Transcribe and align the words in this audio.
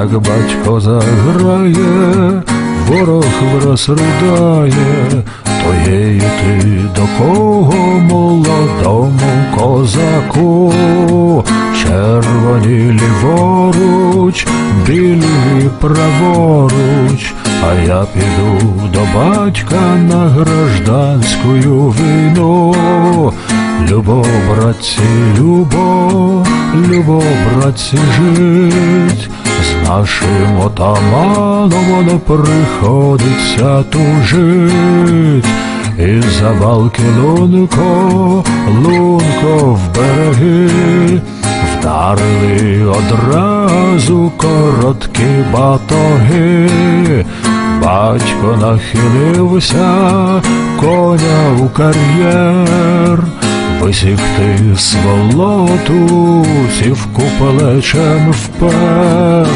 як 0.00 0.12
батько 0.12 0.80
заграє, 0.80 2.42
ворог 2.88 3.24
враз 3.54 3.88
ридає, 3.88 5.22
то 5.44 5.90
є 5.90 6.20
ти 6.20 6.80
до 6.96 7.02
кого 7.18 7.98
молодому 7.98 9.44
козаку, 9.56 10.72
червоні 11.82 13.00
ліворуч, 13.00 14.46
білі 14.86 15.70
праворуч, 15.80 17.34
а 17.68 17.74
я 17.74 18.06
піду 18.14 18.72
до 18.92 19.00
батька 19.18 19.80
на 20.10 20.28
гражданську 20.28 21.48
війну. 21.48 22.74
Любов, 23.90 24.26
братці, 24.50 25.00
любов, 25.38 26.46
любов, 26.88 27.24
братці, 27.56 27.98
жить, 28.16 29.30
нашим 29.88 30.60
отаманом 30.66 32.06
не 32.06 32.18
приходиться 32.18 33.84
тужить, 33.90 35.44
і 35.98 36.20
за 36.20 36.52
балки 36.60 37.02
лунко, 37.22 38.44
лунко 38.84 39.56
в 39.56 39.80
береги, 39.96 41.20
вдарили 41.72 42.84
одразу 42.84 44.32
короткі 44.36 45.44
батоги. 45.52 46.68
Батько 47.82 48.56
нахилився, 48.60 49.88
коня 50.80 51.62
у 51.62 51.68
кар'єр, 51.68 53.24
висікти 53.88 54.76
сволоту, 54.76 56.46
цівку 56.78 57.22
плечем 57.38 58.32
впер. 58.32 59.46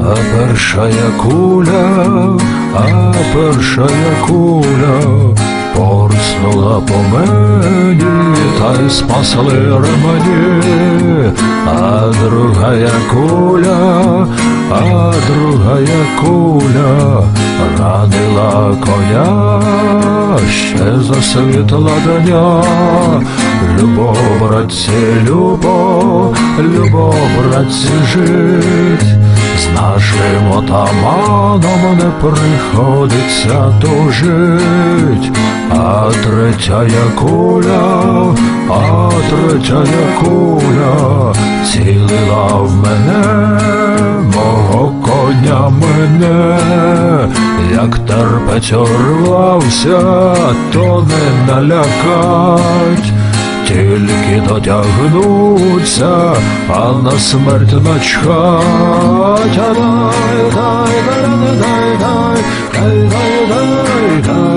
А 0.00 0.16
першая 0.32 1.10
куля, 1.22 2.38
а 2.74 3.12
першая 3.34 4.16
куля 4.26 5.34
порснула 5.74 6.80
по 6.80 7.16
мені, 7.16 8.21
та 8.62 8.90
спасли 8.90 9.52
ремені, 9.52 11.32
а 11.66 12.12
другая 12.22 12.90
куля, 13.10 14.26
а 14.70 15.12
другая 15.28 16.06
куля 16.20 17.22
ранила 17.78 18.76
коня, 18.80 19.60
ще 20.50 21.00
засвітла 21.00 21.92
доня. 22.06 22.62
Любов, 23.80 24.18
братці, 24.40 24.90
любов, 25.26 26.36
любов, 26.60 27.14
братці, 27.38 27.88
жить. 28.12 29.06
З 29.58 29.80
нашим 29.80 30.52
отаманом 30.52 31.98
не 31.98 32.10
приходиться 32.20 33.74
тужить, 33.80 35.32
а 35.74 36.10
третя 36.22 36.86
куля, 37.16 38.34
а 38.70 39.10
третя 39.30 39.84
куля 40.20 41.34
цілила 41.64 42.46
в 42.46 42.74
мене, 42.74 43.60
мого 44.34 44.94
коня 45.02 45.68
мене, 45.68 46.58
як 47.74 47.98
терпець 47.98 48.72
урвався, 48.72 50.00
то 50.72 51.06
не 51.08 51.52
налякать. 51.52 53.12
Тільки 53.68 54.42
дотягнуться, 54.48 56.34
а 56.68 56.92
на 57.02 57.10
смерть 57.10 57.72
начхать. 57.72 58.62
Дай, 59.54 59.74
дай, 60.54 60.92
дай, 61.04 61.36
дай, 61.60 61.96
дай, 62.00 62.36
дай, 62.72 63.08
дай, 63.08 63.46
дай, 63.48 64.22
дай, 64.26 64.51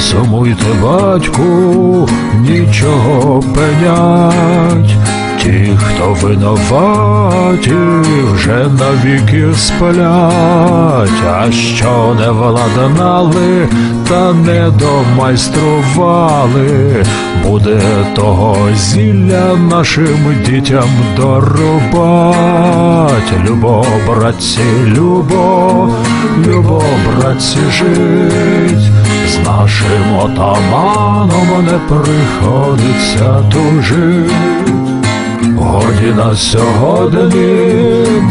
Сумуйте, 0.00 0.64
батьку, 0.82 2.08
нічого 2.40 3.42
пенять. 3.54 4.96
Ті, 5.42 5.76
хто 5.76 6.16
винуваті, 6.22 7.74
вже 8.32 8.66
навіки 8.78 9.48
сплять, 9.56 11.22
а 11.30 11.52
що 11.52 12.16
не 12.20 12.30
владнали, 12.30 13.68
та 14.08 14.32
не 14.32 14.70
домайстрували, 14.70 17.04
буде 17.46 17.80
того 18.14 18.56
зілля 18.76 19.56
нашим 19.70 20.34
дітям 20.46 20.90
дорубать. 21.16 22.32
Любов, 23.48 23.86
братці, 24.06 24.60
любов, 24.86 25.94
любов, 26.46 26.84
братці, 27.18 27.58
жить. 27.70 29.01
З 29.32 29.38
нашим 29.38 30.16
отаманом 30.24 31.64
не 31.64 31.78
приходиться 31.88 33.42
тужить. 33.50 34.32
Годі 35.56 36.12
на 36.16 36.36
сьогодні, 36.36 37.66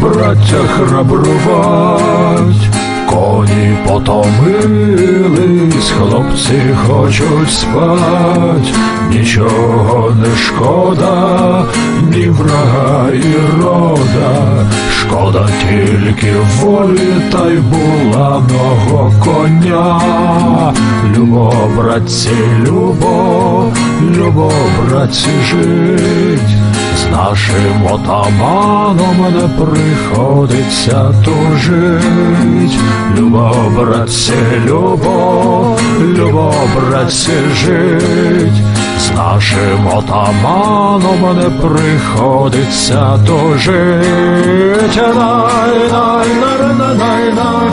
браття 0.02 0.56
храбрувать, 0.76 2.68
коні 3.12 3.76
потомились, 3.88 5.90
хлопці 5.90 6.60
хочуть 6.86 7.50
спать, 7.50 8.74
нічого 9.10 10.10
не 10.10 10.36
шкода, 10.36 11.64
ні 12.02 12.26
врага 12.26 13.08
і 13.12 13.62
рода, 13.62 14.66
шкода 15.00 15.48
тільки 15.60 16.32
волі 16.60 17.14
та 17.32 17.50
й 17.50 17.56
буланого 17.56 19.12
коня. 19.24 20.00
Любов, 21.16 21.76
братці, 21.76 22.30
любов, 22.66 23.76
любов, 24.16 24.52
братці, 24.88 25.30
жить. 25.50 26.61
З 26.96 27.06
нашим 27.10 27.86
отаманом 27.90 29.16
не 29.34 29.64
приходиться 29.64 31.14
тужить. 31.24 32.78
Любов, 33.16 33.72
братці, 33.76 34.32
любов, 34.66 35.80
любов, 36.16 36.68
братці, 36.76 37.32
жить. 37.54 38.62
З 38.98 39.10
нашим 39.16 39.86
отаманом 39.94 41.36
не 41.36 41.50
приходиться 41.50 43.18
тужить. 43.26 44.96
Дай, 44.96 45.88
дай, 45.90 46.28
дай, 46.40 46.96
дай, 46.98 47.32
дай, 47.34 47.72